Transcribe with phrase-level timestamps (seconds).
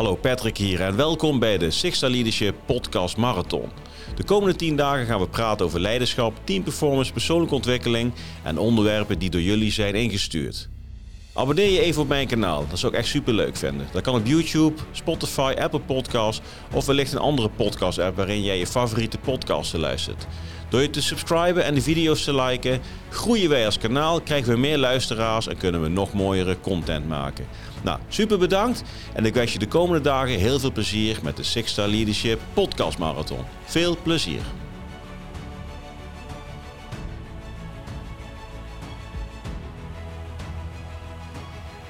[0.00, 3.70] Hallo Patrick hier en welkom bij de Sixta Leadership Podcast Marathon.
[4.16, 9.30] De komende 10 dagen gaan we praten over leiderschap, teamperformance, persoonlijke ontwikkeling en onderwerpen die
[9.30, 10.68] door jullie zijn ingestuurd.
[11.40, 13.86] Abonneer je even op mijn kanaal, dat zou ik echt super leuk vinden.
[13.92, 16.40] Dat kan op YouTube, Spotify, Apple Podcasts
[16.72, 20.26] of wellicht een andere podcast app waarin jij je favoriete podcasten luistert.
[20.68, 24.58] Door je te subscriben en de video's te liken, groeien wij als kanaal, krijgen we
[24.58, 27.46] meer luisteraars en kunnen we nog mooiere content maken.
[27.82, 31.42] Nou, super bedankt en ik wens je de komende dagen heel veel plezier met de
[31.42, 33.44] Six Star Leadership Podcast Marathon.
[33.64, 34.69] Veel plezier!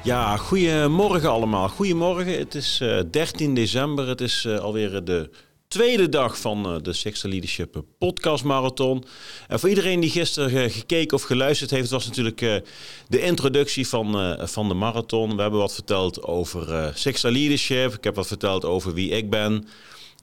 [0.02, 1.68] Ja, goedemorgen allemaal.
[1.68, 2.38] Goedemorgen.
[2.38, 4.08] Het is uh, 13 december.
[4.08, 5.30] Het is uh, alweer de
[5.68, 9.04] tweede dag van uh, de Sixth Leadership Podcast Marathon.
[9.48, 12.62] En voor iedereen die gisteren gekeken of geluisterd heeft, was natuurlijk
[13.08, 15.36] de introductie van, van de marathon.
[15.36, 17.94] We hebben wat verteld over Sixth Leadership.
[17.94, 19.68] Ik heb wat verteld over wie ik ben.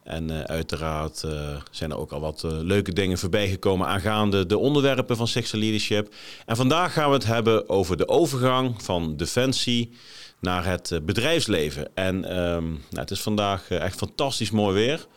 [0.08, 4.46] En uh, uiteraard uh, zijn er ook al wat uh, leuke dingen voorbij gekomen aangaande
[4.46, 6.14] de onderwerpen van Sixth Leadership.
[6.46, 9.92] En vandaag gaan we het hebben over de overgang van defensie
[10.40, 11.96] naar het bedrijfsleven.
[11.96, 15.08] En um, nou, het is vandaag echt fantastisch mooi weer.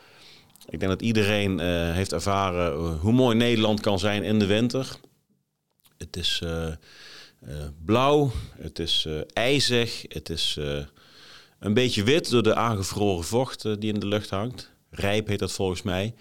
[0.69, 1.58] Ik denk dat iedereen
[1.92, 4.97] heeft ervaren hoe mooi Nederland kan zijn in de winter.
[5.98, 6.42] Het is
[7.84, 10.58] blauw, het is ijzig, het is
[11.58, 14.69] een beetje wit door de aangevroren vocht die in de lucht hangt.
[14.91, 16.14] Rijp heet dat volgens mij.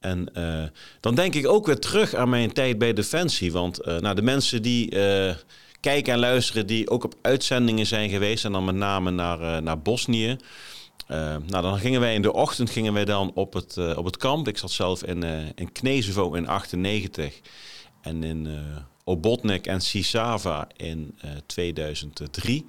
[0.00, 0.64] En uh,
[1.00, 3.52] dan denk ik ook weer terug aan mijn tijd bij Defensie.
[3.52, 5.34] Want uh, nou, de mensen die uh,
[5.80, 9.80] kijken en luisteren, die ook op uitzendingen zijn geweest, en dan met name naar, naar
[9.80, 10.36] Bosnië.
[11.08, 14.48] nou, dan gingen wij in de ochtend gingen wij dan op het, op het kamp.
[14.48, 15.22] Ik zat zelf in,
[15.54, 17.40] in Knezevo in 98
[18.02, 18.48] en in
[19.10, 22.66] Obotnik en Sisava in 2003.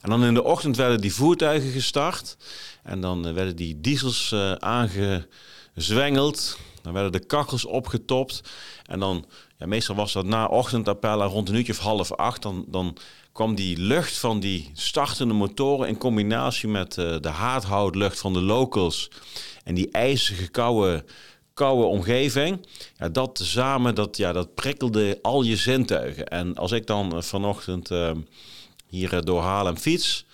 [0.00, 2.36] En dan in de ochtend werden die voertuigen gestart.
[2.82, 6.58] En dan eh, werden die diesels uh, aangezwengeld.
[6.82, 8.42] Dan werden de kachels opgetopt.
[8.86, 9.26] En dan,
[9.58, 12.42] ja, meestal was dat na ochtendappellen rond een uurtje of half acht.
[12.42, 12.96] Dan, dan
[13.32, 19.10] kwam die lucht van die startende motoren in combinatie met de haardhoutlucht van de locals.
[19.64, 21.04] En die ijzige koude,
[21.54, 22.66] koude omgeving.
[22.96, 26.28] Ja, dat samen, dat, ja, dat prikkelde al je zintuigen.
[26.28, 28.10] En als ik dan uh, vanochtend uh,
[28.86, 30.26] hier door Haarlem fiets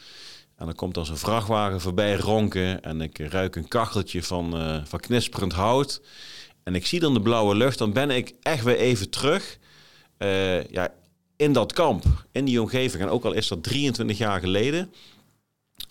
[0.57, 4.81] en dan komt dan zo'n vrachtwagen voorbij ronken en ik ruik een kacheltje van, uh,
[4.85, 6.03] van knisperend hout.
[6.65, 9.59] En ik zie dan de blauwe lucht, dan ben ik echt weer even terug
[10.71, 10.93] ja,
[11.37, 13.03] in dat kamp, in die omgeving.
[13.03, 14.93] En ook al is dat 23 jaar geleden,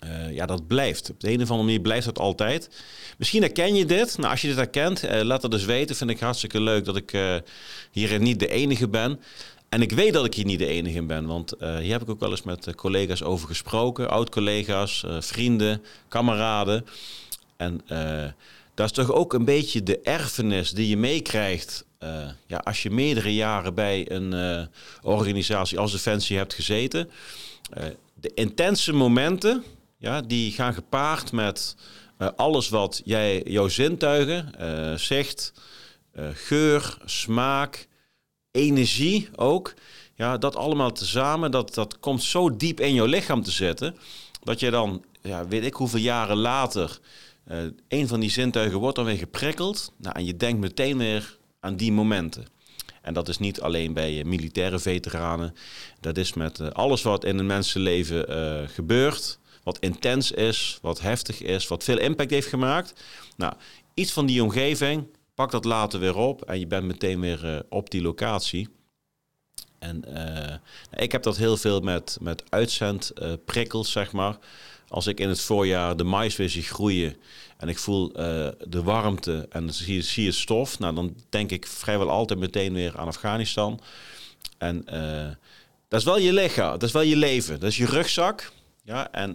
[0.04, 1.10] uh, ja, dat blijft.
[1.10, 2.70] Op de een of andere manier blijft dat altijd.
[3.18, 4.18] Misschien herken je dit.
[4.18, 5.96] Nou, als je dit herkent, laat het dus weten.
[5.96, 7.42] Vind ik hartstikke leuk dat ik
[7.90, 9.20] hier niet de enige ben.
[9.70, 12.02] En ik weet dat ik hier niet de enige in ben, want uh, hier heb
[12.02, 16.86] ik ook wel eens met uh, collega's over gesproken, oud-collega's, uh, vrienden, kameraden.
[17.56, 17.80] En
[18.74, 21.84] dat is toch ook een beetje de erfenis die je meekrijgt
[22.46, 24.68] ja, als je meerdere jaren bij een
[25.02, 27.10] organisatie als Defensie hebt gezeten.
[28.14, 29.64] de intense momenten,
[30.00, 31.76] ja, die gaan gepaard met
[32.36, 34.52] alles wat jij, jouw zintuigen,
[34.98, 35.52] zicht,
[36.32, 37.88] geur, smaak,
[38.50, 39.74] energie ook.
[40.14, 43.96] Ja, dat allemaal tezamen, dat, dat komt zo diep in jouw lichaam te zitten.
[44.42, 46.98] Dat je dan, ja, weet ik hoeveel jaren later,
[47.48, 49.92] uh, een van die zintuigen wordt dan weer geprikkeld.
[49.96, 52.46] Nou, en je denkt meteen weer aan die momenten.
[53.02, 55.54] En dat is niet alleen bij militaire veteranen.
[56.00, 59.38] Dat is met uh, alles wat in een mensenleven uh, gebeurt.
[59.62, 62.92] Wat intens is, wat heftig is, wat veel impact heeft gemaakt.
[63.36, 63.52] Nou,
[63.94, 67.60] iets van die omgeving, Pak dat later weer op en je bent meteen weer uh,
[67.68, 68.68] op die locatie.
[69.78, 74.38] En uh, ik heb dat heel veel met, met uitzendprikkels, uh, zeg maar.
[74.88, 77.16] Als ik in het voorjaar de mais weer zie groeien
[77.56, 82.10] en ik voel de warmte en zie, zie het stof, nou, dan denk ik vrijwel
[82.10, 83.80] altijd meteen weer aan Afghanistan.
[84.58, 84.84] En
[85.88, 88.52] dat is wel je lichaam, dat is wel je leven, dat is je rugzak.
[88.90, 89.34] Ja, en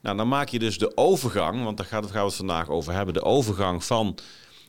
[0.00, 3.14] nou, dan maak je dus de overgang, want daar gaan we het vandaag over hebben,
[3.14, 4.18] de overgang van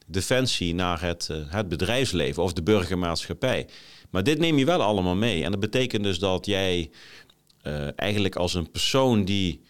[0.05, 3.67] defensie naar het, uh, het bedrijfsleven of de burgermaatschappij.
[4.09, 5.43] Maar dit neem je wel allemaal mee.
[5.43, 6.89] En dat betekent dus dat jij
[7.63, 9.61] uh, eigenlijk als een persoon die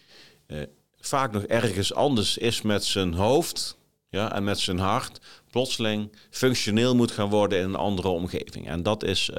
[1.00, 3.78] vaak nog ergens anders is met zijn hoofd
[4.08, 5.20] ja, en met zijn hart,
[5.50, 8.68] plotseling functioneel moet gaan worden in een andere omgeving.
[8.68, 9.30] En dat is,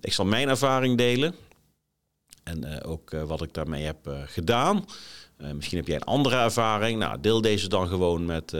[0.00, 1.34] ik zal mijn ervaring delen
[2.44, 4.84] en ook wat ik daarmee heb gedaan.
[5.54, 6.98] misschien heb jij een andere ervaring.
[6.98, 8.52] Nou, deel deze dan gewoon met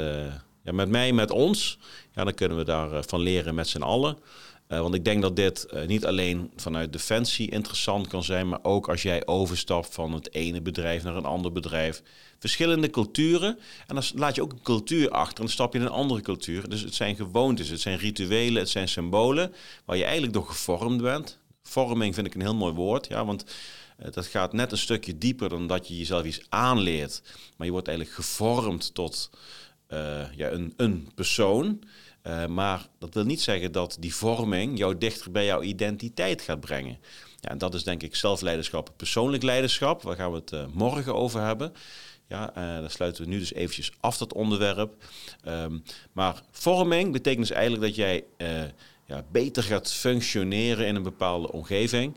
[0.64, 1.78] Ja, met mij, met ons.
[2.14, 4.18] Ja, dan kunnen we daarvan van leren met z'n allen.
[4.68, 9.02] Want ik denk dat dit niet alleen vanuit defensie interessant kan zijn, maar ook als
[9.02, 12.02] jij overstapt van het ene bedrijf naar een ander bedrijf.
[12.38, 13.58] Verschillende culturen.
[13.86, 16.20] En dan laat je ook een cultuur achter en dan stap je in een andere
[16.20, 16.68] cultuur.
[16.68, 19.54] Dus het zijn gewoontes, het zijn rituelen, het zijn symbolen
[19.84, 21.38] waar je eigenlijk door gevormd bent.
[21.68, 23.44] Vorming vind ik een heel mooi woord, ja, want
[24.00, 27.22] uh, dat gaat net een stukje dieper dan dat je jezelf iets aanleert.
[27.56, 29.30] Maar je wordt eigenlijk gevormd tot
[30.36, 31.82] ja, een, een persoon.
[32.26, 36.60] Uh, maar dat wil niet zeggen dat die vorming jou dichter bij jouw identiteit gaat
[36.60, 36.98] brengen.
[37.40, 40.02] Ja, en dat is denk ik zelfleiderschap, persoonlijk leiderschap.
[40.02, 41.72] Waar gaan we het morgen over hebben.
[42.28, 45.04] Ja, daar sluiten we nu dus eventjes af dat onderwerp.
[45.48, 45.82] Um,
[46.12, 48.24] maar vorming betekent dus eigenlijk dat jij
[49.06, 52.16] ja, beter gaat functioneren in een bepaalde omgeving.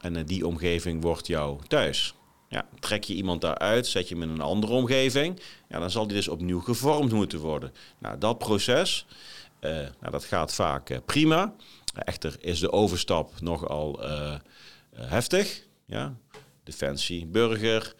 [0.00, 2.14] En die omgeving wordt jouw thuis.
[2.48, 6.06] Ja, trek je iemand daaruit, zet je hem in een andere omgeving, ja, dan zal
[6.06, 7.72] die dus opnieuw gevormd moeten worden.
[7.98, 9.06] Nou, dat proces,
[9.60, 11.54] uh, nou, dat gaat vaak uh, prima.
[11.94, 14.34] Echter is de overstap nogal uh,
[14.94, 15.66] heftig.
[15.86, 16.16] Ja?
[16.64, 17.94] Defensie, burger,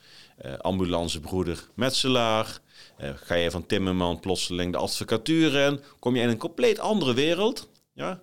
[0.59, 2.59] ambulancebroeder, metselaar.
[2.99, 7.69] ga je van timmerman plotseling de advocatuur in, kom je in een compleet andere wereld.
[7.95, 8.21] Ja?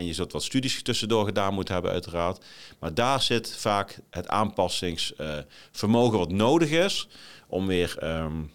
[0.00, 2.44] En je zult wat studies tussendoor gedaan moeten hebben, uiteraard.
[2.78, 7.08] Maar daar zit vaak het aanpassingsvermogen wat nodig is
[7.46, 8.50] om weer um,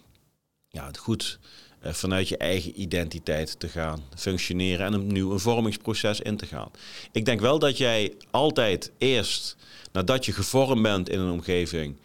[0.68, 1.38] ja, het goed
[1.84, 6.70] uh, vanuit je eigen identiteit te gaan functioneren en opnieuw een vormingsproces in te gaan.
[7.12, 9.56] Ik denk wel dat jij altijd eerst,
[9.92, 11.96] nadat je gevormd bent in een omgeving,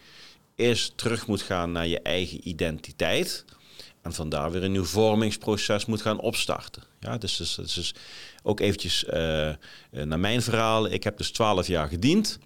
[0.56, 3.44] eerst terug moet gaan naar je eigen identiteit.
[4.02, 6.82] En vandaar weer een nieuw vormingsproces moet gaan opstarten.
[7.00, 7.94] Ja, dus, dus, dus
[8.42, 9.12] ook eventjes uh,
[9.90, 10.86] naar mijn verhaal.
[10.86, 12.38] Ik heb dus 12 jaar gediend.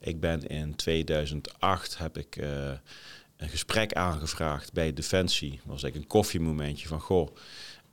[0.00, 2.70] Ik ben in 2008 heb ik uh,
[3.36, 5.50] een gesprek aangevraagd bij Defensie.
[5.50, 7.36] Dat was eigenlijk een koffiemomentje van goh.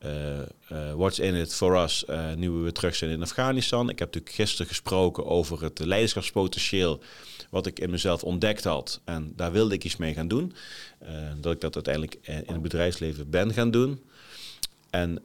[0.06, 0.40] Uh,
[0.72, 3.90] uh, what's in it for us uh, nu we weer terug zijn in Afghanistan.
[3.90, 7.00] Ik heb natuurlijk gisteren gesproken over het leiderschapspotentieel
[7.50, 9.02] wat ik in mezelf ontdekt had.
[9.04, 10.54] En daar wilde ik iets mee gaan doen.
[11.42, 14.02] dat ik dat uiteindelijk in het bedrijfsleven ben gaan doen.
[14.90, 15.22] En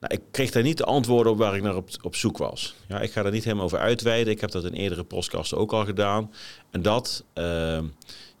[0.00, 2.74] nou, ik kreeg daar niet de antwoorden op waar ik naar op, zoek was.
[2.88, 4.32] Ja, ik ga daar niet helemaal over uitweiden.
[4.32, 6.32] Ik heb dat in eerdere podcasts ook al gedaan.
[6.70, 7.24] En dat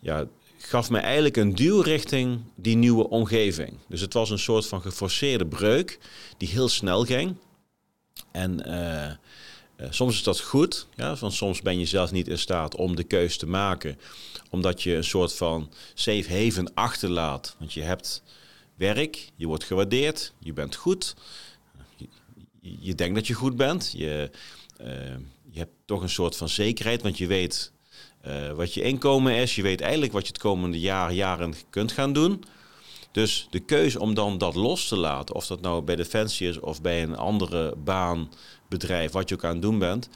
[0.00, 0.26] ja,
[0.64, 3.78] gaf me eigenlijk een duw richting die nieuwe omgeving.
[3.88, 5.98] Dus het was een soort van geforceerde breuk
[6.36, 7.36] die heel snel ging.
[8.30, 9.10] En uh,
[9.86, 12.96] uh, soms is dat goed, ja, want soms ben je zelf niet in staat om
[12.96, 13.98] de keus te maken,
[14.50, 17.56] omdat je een soort van safe haven achterlaat.
[17.58, 18.22] Want je hebt
[18.76, 21.14] werk, je wordt gewaardeerd, je bent goed
[22.80, 23.92] je denkt dat je goed bent.
[23.96, 24.30] Je,
[24.80, 24.86] uh,
[25.50, 27.72] je hebt toch een soort van zekerheid, want je weet
[28.26, 29.54] uh, wat je inkomen is.
[29.54, 32.44] Je weet eigenlijk wat je het komende jaar, jaren kunt gaan doen.
[33.12, 36.60] Dus de keuze om dan dat los te laten, of dat nou bij Defensie is
[36.60, 38.30] of bij een andere baan,
[38.68, 40.08] bedrijf, wat je ook aan het doen bent,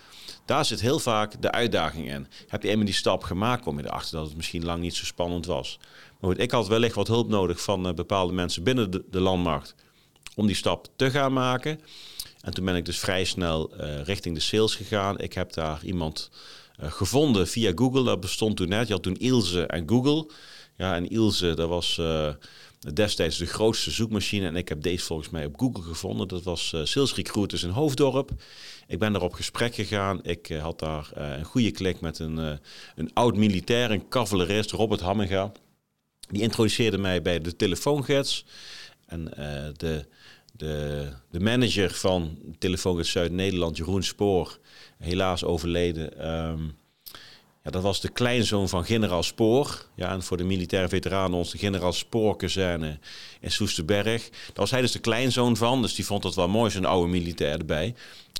[0.44, 2.26] daar zit heel vaak de uitdaging in.
[2.46, 5.04] Heb je eenmaal die stap gemaakt, kom je erachter dat het misschien lang niet zo
[5.04, 5.78] spannend was.
[6.20, 9.20] Maar goed, ik had wellicht wat hulp nodig van uh, bepaalde mensen binnen de, de
[9.20, 9.74] landmacht
[10.34, 11.80] om die stap te gaan maken.
[12.40, 15.18] En toen ben ik dus vrij snel uh, richting de sales gegaan.
[15.18, 16.30] Ik heb daar iemand
[16.78, 18.04] gevonden via Google.
[18.04, 18.86] Dat bestond toen net.
[18.86, 20.30] Je had toen Ilse en Google.
[20.76, 22.32] Ja, en Ilse, dat was uh,
[22.94, 24.46] destijds de grootste zoekmachine.
[24.46, 26.28] En ik heb deze volgens mij op Google gevonden.
[26.28, 28.30] Dat was Sales Recruiters in Hoofddorp.
[28.86, 30.22] Ik ben daar op gesprek gegaan.
[30.22, 32.60] Ik had daar een goede klik met een,
[32.94, 35.52] een oud militair, een cavalerist, Robert Hamminga.
[36.30, 38.44] Die introduceerde mij bij de telefoongids.
[39.06, 39.24] En
[39.76, 40.06] de
[40.58, 44.58] de, de manager van Telefoongids Zuid-Nederland, Jeroen Spoor,
[44.98, 46.28] helaas overleden.
[46.50, 46.76] Um,
[47.62, 49.86] ja, dat was de kleinzoon van generaal Spoor.
[49.94, 52.98] Ja, en voor de militaire veteranen ons de generaal Spoorkazerne
[53.40, 54.28] in Soesterberg.
[54.30, 57.10] Daar was hij dus de kleinzoon van, dus die vond het wel mooi, zo'n oude
[57.10, 57.94] militair erbij.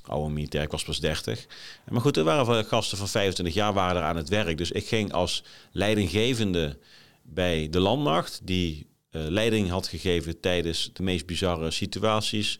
[0.07, 1.47] Oude militair, ik was pas 30.
[1.91, 4.59] Maar goed, er waren gasten van 25 jaar waren er aan het werk.
[4.59, 6.79] Dus ik ging als leidinggevende
[7.23, 12.59] bij de landmacht, die leiding had gegeven tijdens de meest bizarre situaties.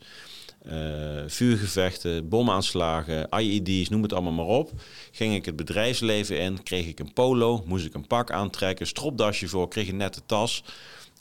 [0.65, 4.71] Uh, vuurgevechten, bomaanslagen, IED's, noem het allemaal maar op.
[5.11, 9.47] Ging ik het bedrijfsleven in, kreeg ik een polo, moest ik een pak aantrekken, stropdasje
[9.47, 10.63] voor, kreeg een nette tas.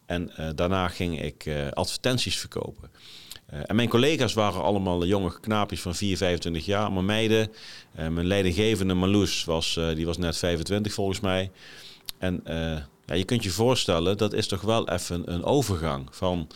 [0.06, 2.90] En uh, daarna ging ik advertenties verkopen.
[3.46, 7.52] en mijn collega's waren allemaal jonge knaapjes van 4, 25 jaar, maar meiden.
[7.92, 11.50] mijn leidinggevende Marloes was, die was net 25 volgens mij.
[12.18, 12.42] En
[13.08, 16.48] ja, je kunt je voorstellen, dat is toch wel even een overgang van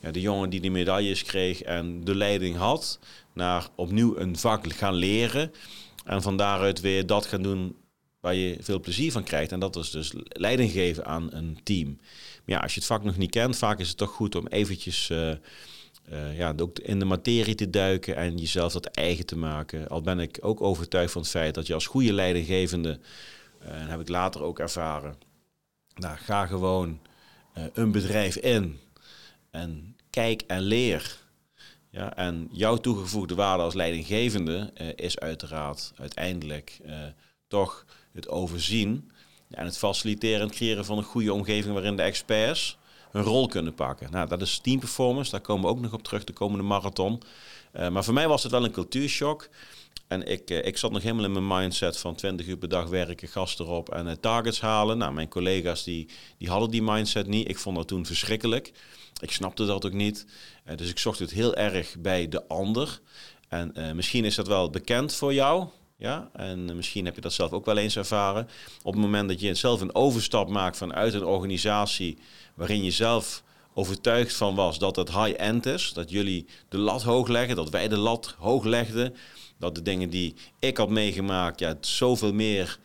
[0.00, 2.98] ja, de jongen die die medailles kreeg en de leiding had,
[3.32, 5.52] naar opnieuw een vak gaan leren.
[6.04, 7.76] En van daaruit weer dat gaan doen
[8.20, 9.52] waar je veel plezier van krijgt.
[9.52, 11.96] En dat is dus leiding geven aan een team.
[12.44, 14.46] Maar ja, als je het vak nog niet kent, vaak is het toch goed om
[14.46, 15.12] eventjes
[16.36, 19.88] ja, ook in de materie te duiken en jezelf dat eigen te maken.
[19.88, 22.98] Al ben ik ook overtuigd van het feit dat je als goede leidinggevende,
[23.58, 25.14] en heb ik later ook ervaren,
[25.94, 27.00] nou, ga gewoon
[27.72, 28.78] een bedrijf in
[29.50, 31.22] en kijk en leer.
[31.90, 36.92] Ja, en jouw toegevoegde waarde als leidinggevende uh, is uiteraard uiteindelijk uh,
[37.48, 39.10] toch het overzien
[39.50, 42.78] en het faciliteren en creëren van een goede omgeving waarin de experts
[43.10, 44.10] hun rol kunnen pakken.
[44.10, 47.22] Nou, dat is team performance, daar komen we ook nog op terug de komende marathon.
[47.72, 49.48] Maar voor mij was het wel een cultuurshock.
[50.08, 53.28] En ik, ik zat nog helemaal in mijn mindset van 20 uur per dag werken,
[53.28, 54.98] gasten erop en targets halen.
[54.98, 56.08] Nou, mijn collega's die,
[56.38, 57.48] die hadden die mindset niet.
[57.48, 58.72] Ik vond dat toen verschrikkelijk.
[59.20, 60.26] Ik snapte dat ook niet.
[60.66, 63.00] Uh, dus ik zocht het heel erg bij de ander.
[63.48, 65.68] En misschien is dat wel bekend voor jou.
[65.96, 68.48] Ja, en misschien heb je dat zelf ook wel eens ervaren.
[68.82, 72.18] Op het moment dat je zelf een overstap maakt vanuit een organisatie
[72.54, 73.42] waarin je zelf
[73.74, 77.88] overtuigd van was dat het high-end is, dat jullie de lat hoog leggen, dat wij
[77.88, 79.14] de lat hoog legden,
[79.64, 82.78] dat de dingen die ik had meegemaakt, ja, zoveel meer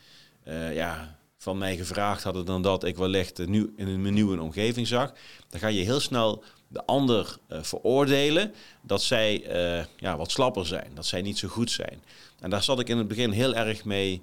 [0.48, 4.88] uh, ja, van mij gevraagd hadden dan dat ik wellicht nu in een nieuwe omgeving
[4.88, 5.14] zag.
[5.50, 9.44] Dan ga je heel snel de ander uh, veroordelen dat zij
[9.80, 12.04] uh, ja, wat slapper zijn, dat zij niet zo goed zijn.
[12.40, 14.22] En daar zat ik in het begin heel erg mee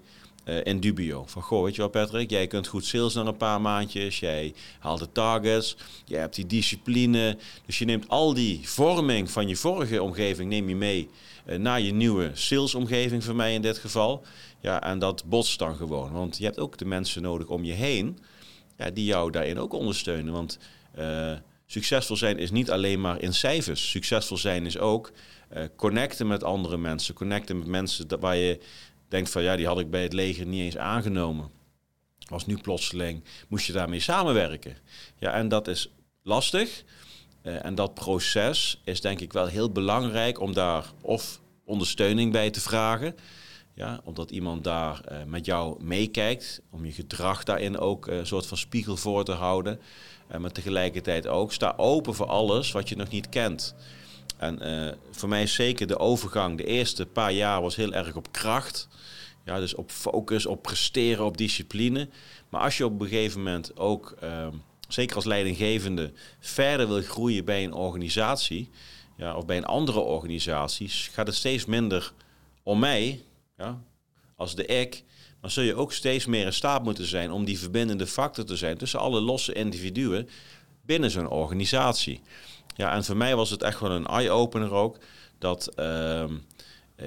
[0.49, 1.25] uh, in dubio.
[1.27, 4.55] Van, goh, weet je wel Patrick, jij kunt goed sales na een paar maandjes, jij
[4.79, 7.39] haalt de targets, jij hebt die discipline.
[7.67, 11.09] Dus je neemt al die vorming van je vorige omgeving neem je mee
[11.59, 14.23] naar je nieuwe salesomgeving, voor mij in dit geval.
[14.61, 16.13] Ja, en dat botst dan gewoon.
[16.13, 18.19] Want je hebt ook de mensen nodig om je heen
[18.77, 20.33] ja, die jou daarin ook ondersteunen.
[20.33, 20.59] Want
[20.99, 21.33] uh,
[21.67, 23.91] succesvol zijn is niet alleen maar in cijfers.
[23.91, 25.13] Succesvol zijn is ook
[25.77, 27.15] connecten met andere mensen.
[27.15, 28.59] Connecten met mensen waar je
[29.09, 31.51] denkt van ja, die had ik bij het leger niet eens aangenomen.
[32.29, 34.77] Was nu plotseling, moest je daarmee samenwerken.
[35.19, 35.91] Ja, en dat is
[36.23, 36.85] lastig.
[37.43, 42.51] Uh, en dat proces is denk ik wel heel belangrijk om daar of ondersteuning bij
[42.51, 43.17] te vragen.
[43.75, 48.27] Ja, omdat iemand daar uh, met jou meekijkt, om je gedrag daarin ook uh, een
[48.27, 49.81] soort van spiegel voor te houden.
[50.39, 53.75] Maar tegelijkertijd ook sta open voor alles wat je nog niet kent.
[54.37, 58.33] En voor mij is zeker de overgang, de eerste paar jaar was heel erg op
[58.33, 58.89] kracht.
[59.45, 62.09] Ja, dus op focus, op presteren, op discipline.
[62.49, 64.53] Maar als je op een gegeven moment ook, ehm,
[64.89, 68.71] zeker als leidinggevende, verder wil groeien bij een organisatie,
[69.17, 72.13] ja, of bij een andere organisatie, gaat het steeds minder
[72.63, 73.23] om mij,
[73.57, 73.81] ja,
[74.37, 75.05] als de ik,
[75.41, 78.57] dan zul je ook steeds meer in staat moeten zijn om die verbindende factor te
[78.57, 80.29] zijn tussen alle losse individuen
[80.83, 82.21] binnen zo'n organisatie.
[82.77, 84.99] Ja, en voor mij was het echt wel een eye-opener ook
[85.39, 86.25] dat uh,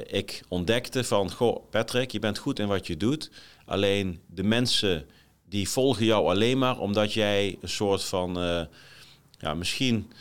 [0.07, 3.31] ik ontdekte van, goh, Patrick, je bent goed in wat je doet,
[3.65, 5.05] alleen de mensen
[5.49, 8.61] die volgen jou alleen maar omdat jij een soort van, uh,
[9.39, 10.11] ja, misschien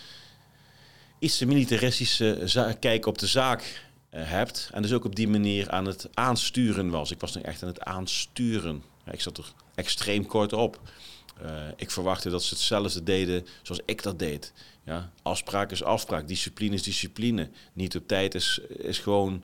[1.19, 4.71] iets te militaristische kijk op de zaak uh, hebt.
[4.73, 7.11] En dus ook op die manier aan het aansturen was.
[7.11, 8.83] Ik was nu echt aan het aansturen.
[9.11, 10.81] Ik zat er extreem kort op.
[11.43, 14.53] Uh, ik verwachtte dat ze hetzelfde deden zoals ik dat deed.
[14.89, 17.51] Ja, afspraak is afspraak, discipline is discipline.
[17.73, 19.43] Niet op tijd is, is gewoon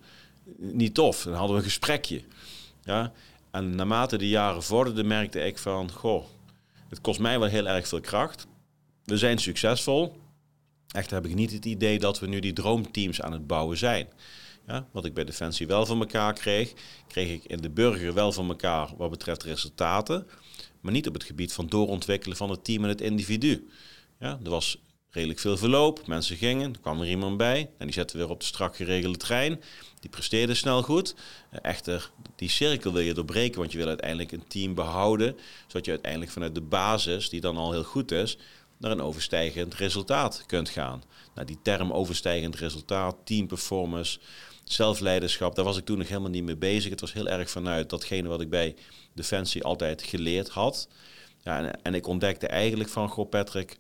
[0.56, 1.22] niet tof.
[1.22, 2.22] Dan hadden we een gesprekje.
[2.82, 3.12] Ja?
[3.50, 5.92] En naarmate de jaren vorderden, merkte ik van...
[5.92, 6.24] Goh,
[6.88, 8.46] het kost mij wel heel erg veel kracht.
[9.04, 10.20] We zijn succesvol.
[10.88, 14.08] Echt heb ik niet het idee dat we nu die droomteams aan het bouwen zijn.
[14.66, 16.72] Ja, wat ik bij Defensie wel van elkaar kreeg,
[17.08, 20.26] kreeg ik in de burger wel van elkaar wat betreft resultaten.
[20.80, 23.68] Maar niet op het gebied van doorontwikkelen van het team en het individu.
[24.18, 24.78] Ja, er was
[25.14, 26.06] redelijk veel verloop.
[26.06, 27.71] Mensen gingen, er kwam er iemand bij.
[27.78, 29.61] En die zetten weer op de strak geregelde trein.
[30.00, 31.14] Die presteerde snel goed.
[31.50, 35.37] Echter, die cirkel wil je doorbreken, want je wil uiteindelijk een team behouden.
[35.66, 38.38] Zodat je uiteindelijk vanuit de basis, die dan al heel goed is,
[38.78, 41.02] naar een overstijgend resultaat kunt gaan.
[41.35, 44.18] Nou, die term overstijgend resultaat, team performance,
[44.64, 46.90] zelfleiderschap, daar was ik toen nog helemaal niet mee bezig.
[46.90, 48.75] Het was heel erg vanuit datgene wat ik bij
[49.12, 50.88] Defensie altijd geleerd had.
[51.42, 53.78] Ja, en, en ik ontdekte eigenlijk van, goh Patrick,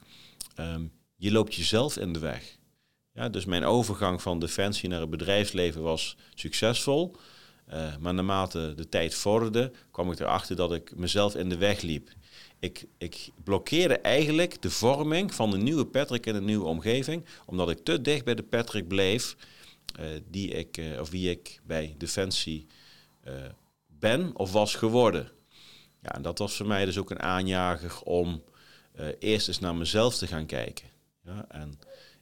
[0.56, 2.58] um, je loopt jezelf in de weg.
[3.12, 7.16] Ja, dus mijn overgang van Defensie naar het bedrijfsleven was succesvol.
[7.72, 11.80] Uh, maar naarmate de tijd vorderde, kwam ik erachter dat ik mezelf in de weg
[11.80, 12.10] liep.
[12.58, 17.70] Ik, ik blokkeerde eigenlijk de vorming van de nieuwe Patrick in een nieuwe omgeving, omdat
[17.70, 19.36] ik te dicht bij de Patrick bleef
[20.00, 22.66] uh, die ik, uh, of wie ik bij Defensie
[23.86, 25.30] ben of was geworden.
[26.02, 28.42] Ja, en dat was voor mij dus ook een aanjager om
[29.18, 30.93] eerst eens naar mezelf te gaan kijken.
[31.24, 31.78] Ja, en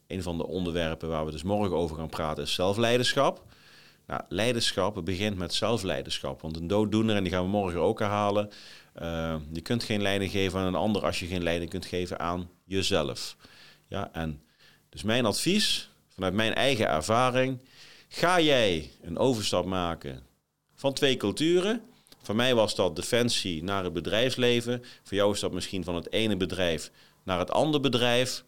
[0.07, 3.45] een van de onderwerpen waar we dus morgen over gaan praten is zelfleiderschap.
[4.07, 6.41] Nou, leiderschap begint met zelfleiderschap.
[6.41, 8.51] Want een dooddoener, en die gaan we morgen ook herhalen.
[9.03, 12.19] Uh, je kunt geen leiding geven aan een ander als je geen leiding kunt geven
[12.19, 13.37] aan jezelf.
[13.87, 14.43] Ja, en
[14.89, 17.61] dus mijn advies, vanuit mijn eigen ervaring,
[18.09, 20.23] ga jij een overstap maken
[20.75, 21.83] van twee culturen.
[22.23, 24.83] Voor mij was dat defensie naar het bedrijfsleven.
[25.03, 26.91] Voor jou is dat misschien van het ene bedrijf
[27.23, 28.45] naar het andere bedrijf.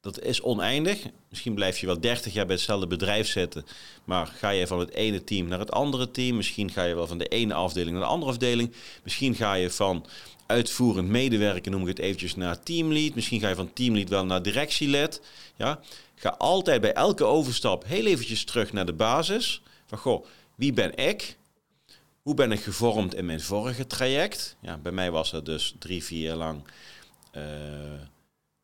[0.00, 1.06] Dat is oneindig.
[1.28, 3.66] Misschien blijf je wel 30 jaar bij hetzelfde bedrijf zitten.
[4.04, 6.36] Maar ga je van het ene team naar het andere team.
[6.36, 8.72] Misschien ga je wel van de ene afdeling naar de andere afdeling.
[9.02, 10.06] Misschien ga je van
[10.46, 13.14] uitvoerend medewerker, noem ik het eventjes, naar teamlead.
[13.14, 15.20] Misschien ga je van teamlead wel naar directielid.
[15.56, 15.80] Ja?
[16.14, 19.62] Ga altijd bij elke overstap heel eventjes terug naar de basis.
[19.86, 21.36] Van goh, wie ben ik?
[22.22, 24.56] Hoe ben ik gevormd in mijn vorige traject?
[24.60, 26.62] Ja, bij mij was het dus drie, vier jaar lang
[27.36, 27.42] uh,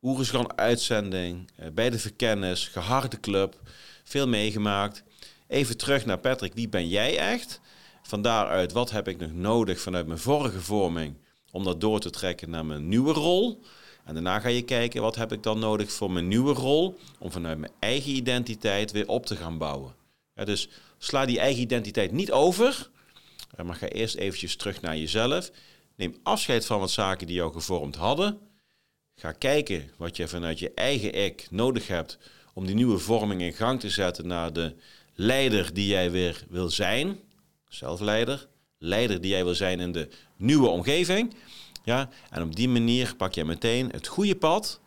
[0.05, 3.61] Oerisgan uitzending, uh, bij de verkennis, geharde club,
[4.05, 5.03] veel meegemaakt.
[5.49, 7.61] Even terug naar Patrick, wie ben jij echt?
[8.03, 11.17] Van daaruit, wat heb ik nog nodig vanuit mijn vorige vorming
[11.51, 13.63] om dat door te trekken naar mijn nieuwe rol?
[14.05, 17.31] En daarna ga je kijken, wat heb ik dan nodig voor mijn nieuwe rol om
[17.31, 19.95] vanuit mijn eigen identiteit weer op te gaan bouwen.
[20.35, 20.69] Ja, dus
[20.99, 22.91] sla die eigen identiteit niet over,
[23.57, 25.51] eh, maar ga eerst eventjes terug naar jezelf.
[25.97, 28.39] Neem afscheid van wat zaken die jou gevormd hadden.
[29.17, 32.19] Ga kijken wat je vanuit je eigen ik nodig hebt
[32.55, 34.75] om die nieuwe vorming in gang te zetten naar de
[35.15, 37.19] leider die jij weer wil zijn.
[37.69, 38.47] Zelfleider.
[38.79, 41.35] Leider die jij wil zijn in de nieuwe omgeving.
[41.85, 44.81] Ja, en op die manier pak je meteen het goede pad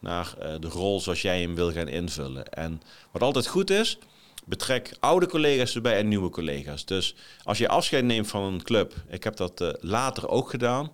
[0.00, 2.48] naar uh, de rol zoals jij hem wil gaan invullen.
[2.48, 3.98] En wat altijd goed is,
[4.44, 6.84] betrek oude collega's erbij en nieuwe collega's.
[6.84, 10.90] Dus als je afscheid neemt van een club, ik heb dat uh, later ook gedaan.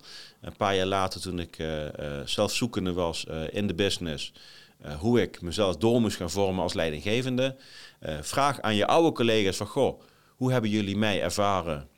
[0.47, 1.85] Een paar jaar later, toen ik uh,
[2.25, 4.33] zelfzoekende was in de business,
[4.99, 7.57] hoe ik mezelf door moest gaan vormen als leidinggevende.
[8.21, 10.01] vraag aan je oude collega's van, goh,
[10.37, 11.89] hoe hebben jullie mij ervaren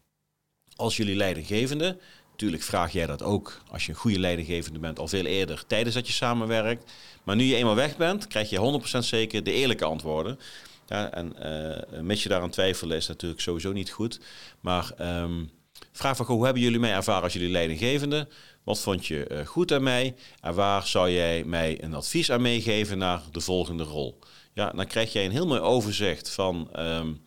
[0.76, 1.98] als jullie leidinggevende?
[2.30, 5.94] Natuurlijk vraag jij dat ook als je een goede leidinggevende bent al veel eerder tijdens
[5.94, 6.92] dat je samenwerkt.
[7.22, 10.38] Maar nu je eenmaal weg bent, krijg je 100% zeker de eerlijke antwoorden.
[10.86, 14.20] Ja, en uh, met je daaraan twijfelen is natuurlijk sowieso niet goed.
[14.60, 15.50] Maar um,
[15.92, 18.28] vraag van, hoe hebben jullie mij ervaren als jullie leidinggevende?
[18.64, 20.14] Wat vond je uh, goed aan mij?
[20.40, 24.18] En waar zou jij mij een advies aan meegeven naar de volgende rol?
[24.52, 27.24] Ja, dan krijg jij een heel mooi overzicht van um,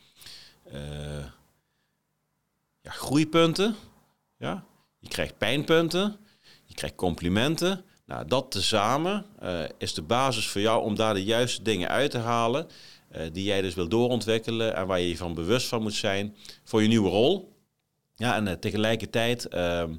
[0.74, 1.26] uh,
[2.82, 3.76] ja, groeipunten.
[4.38, 4.64] Ja?
[5.00, 6.18] Je krijgt pijnpunten.
[6.66, 7.86] Je krijgt complimenten.
[8.06, 9.26] Nou, dat tezamen
[9.78, 12.68] is de basis voor jou om daar de juiste dingen uit te halen.
[13.16, 16.36] Uh, die jij dus wil doorontwikkelen en waar je je van bewust van moet zijn
[16.64, 17.52] voor je nieuwe rol.
[18.22, 19.92] Ja, en uh, tegelijkertijd, uh, op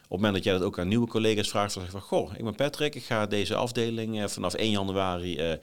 [0.00, 2.54] het moment dat jij dat ook aan nieuwe collega's vraagt, van, van goh, ik ben
[2.54, 5.58] Patrick, ik ga deze afdeling uh, vanaf 1 januari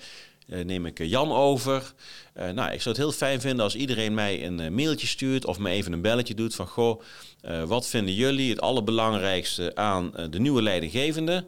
[0.47, 1.93] neem ik Jan over.
[2.33, 5.69] nou, ik zou het heel fijn vinden als iedereen mij een mailtje stuurt of me
[5.69, 7.01] even een belletje doet van goh,
[7.65, 11.45] wat vinden jullie het allerbelangrijkste aan de nieuwe leidinggevende?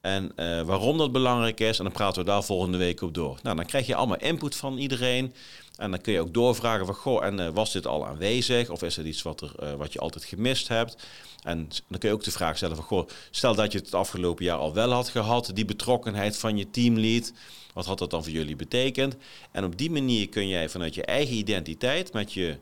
[0.00, 0.32] En
[0.66, 1.78] waarom dat belangrijk is.
[1.78, 3.38] En dan praten we daar volgende week op door.
[3.42, 5.34] Nou, dan krijg je allemaal input van iedereen.
[5.78, 8.70] En dan kun je ook doorvragen van, goh, en uh, was dit al aanwezig?
[8.70, 11.06] Of is er iets wat, er, uh, wat je altijd gemist hebt?
[11.42, 14.44] En dan kun je ook de vraag stellen van, goh, stel dat je het afgelopen
[14.44, 17.32] jaar al wel had gehad, die betrokkenheid van je teamlead.
[17.74, 19.16] Wat had dat dan voor jullie betekend?
[19.50, 22.56] En op die manier kun jij vanuit je eigen identiteit, met je,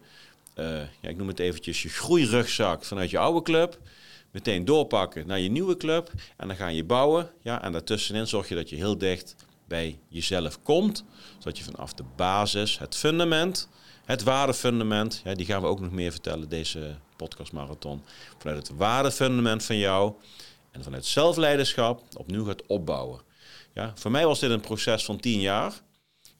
[1.00, 3.78] ja, ik noem het eventjes, je groeirugzak vanuit je oude club
[4.30, 6.12] meteen doorpakken naar je nieuwe club.
[6.36, 7.30] En dan ga je bouwen.
[7.42, 9.34] Ja, en daartussenin zorg je dat je heel dicht
[9.68, 11.04] bij jezelf komt.
[11.38, 13.68] Zodat je vanaf de basis, het fundament,
[14.04, 18.02] het waardefundament, ja, die gaan we ook nog meer vertellen deze podcastmarathon.
[18.38, 20.14] Vanuit het waardefundament van jou
[20.70, 23.20] en vanuit zelfleiderschap opnieuw gaat opbouwen.
[23.74, 25.80] Ja, voor mij was dit een proces van tien jaar.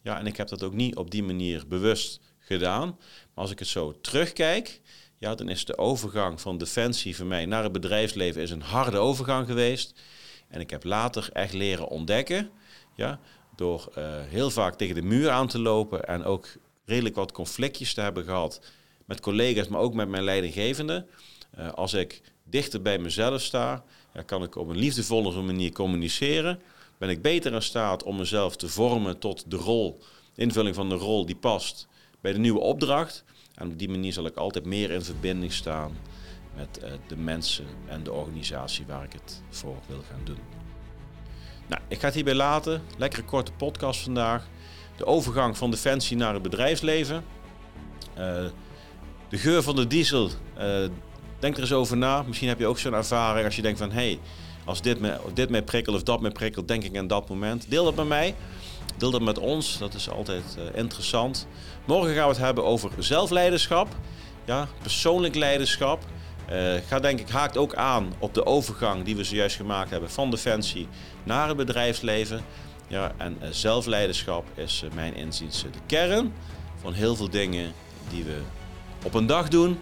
[0.03, 2.89] Ja, en ik heb dat ook niet op die manier bewust gedaan.
[3.35, 4.81] Maar als ik het zo terugkijk,
[5.19, 8.99] ja, dan is de overgang van defensie voor mij naar het bedrijfsleven is een harde
[8.99, 10.01] overgang geweest.
[10.49, 12.51] En ik heb later echt leren ontdekken,
[12.97, 13.21] ja,
[13.57, 16.49] door uh, heel vaak tegen de muur aan te lopen en ook
[16.85, 18.61] redelijk wat conflictjes te hebben gehad
[19.05, 21.07] met collega's, maar ook met mijn leidinggevende.
[21.59, 23.85] Uh, als ik dichter bij mezelf sta,
[24.27, 26.61] kan ik op een liefdevolle manier communiceren.
[26.99, 29.99] Ben ik beter in staat om mezelf te vormen tot de rol,
[30.35, 31.89] invulling van de rol die past
[32.21, 33.25] bij de nieuwe opdracht.
[33.55, 35.97] En op die manier zal ik altijd meer in verbinding staan
[36.57, 40.56] met uh, de mensen en de organisatie waar ik het voor wil gaan doen.
[41.67, 42.83] Nou, ik ga het hierbij laten.
[42.97, 44.47] Lekkere korte podcast vandaag.
[44.97, 47.25] De overgang van defensie naar het bedrijfsleven.
[48.19, 48.45] Uh,
[49.29, 50.31] de geur van de diesel.
[50.59, 50.89] Uh,
[51.39, 52.23] denk er eens over na.
[52.23, 53.91] Misschien heb je ook zo'n ervaring als je denkt van...
[53.91, 54.19] hé, hey,
[54.65, 57.71] als dit me, dit me prikkelt of dat me prikkelt, denk ik aan dat moment.
[57.71, 58.35] Deel dat met mij.
[58.97, 61.47] Deel dat met ons, dat is altijd uh, interessant.
[61.85, 63.89] Morgen gaan we het hebben over zelfleiderschap,
[64.45, 66.05] ja, persoonlijk leiderschap.
[66.53, 70.31] Uh, denk ik haakt ook aan op de overgang die we zojuist gemaakt hebben van
[70.31, 70.89] defensie
[71.25, 72.45] naar het bedrijfsleven.
[72.89, 76.33] Ja, en uh, zelfleiderschap is mijn inziens de kern
[76.81, 77.73] van heel veel dingen
[78.11, 78.39] die we
[79.05, 79.79] op een dag doen.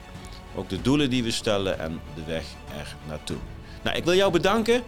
[0.55, 2.44] Ook de doelen die we stellen en de weg
[2.79, 3.37] er naartoe.
[3.83, 4.83] Nou, ik wil jou bedanken.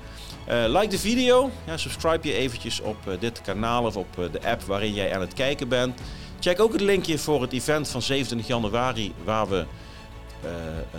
[0.49, 4.95] Like de video, ja, subscribe je eventjes op dit kanaal of op de app waarin
[4.95, 6.01] jij aan het kijken bent.
[6.41, 9.65] Check ook het linkje voor het event van 27 januari waar we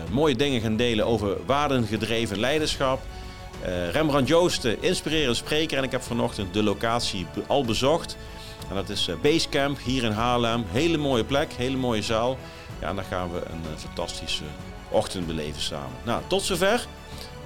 [0.09, 3.01] mooie dingen gaan delen over waardengedreven leiderschap.
[3.91, 8.17] Rembrandt Joosten, inspirerend spreker en ik heb vanochtend de locatie al bezocht.
[8.69, 10.65] En dat is Basecamp hier in Haarlem.
[10.67, 12.37] Hele mooie plek, hele mooie zaal.
[12.79, 14.43] Ja, en daar gaan we een fantastische
[14.89, 15.97] ochtend beleven samen.
[16.03, 16.85] Nou, tot zover.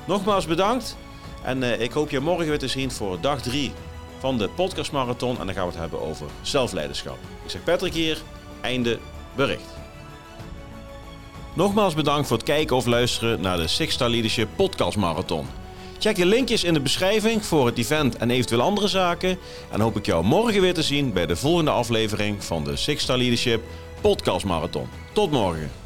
[0.06, 0.97] Nogmaals bedankt.
[1.43, 3.71] En ik hoop je morgen weer te zien voor dag 3
[4.19, 5.39] van de podcast marathon.
[5.39, 7.17] En dan gaan we het hebben over zelfleiderschap.
[7.43, 8.17] Ik zeg Patrick hier,
[8.62, 8.99] einde
[9.36, 9.81] bericht.
[11.53, 15.45] Nogmaals bedankt voor het kijken of luisteren naar de Six Star Leadership podcast marathon.
[15.99, 19.37] Check de linkjes in de beschrijving voor het event en eventueel andere zaken.
[19.71, 23.03] En hoop ik jou morgen weer te zien bij de volgende aflevering van de Six
[23.03, 23.63] Star Leadership
[24.01, 24.87] podcast marathon.
[25.13, 25.81] Tot morgen.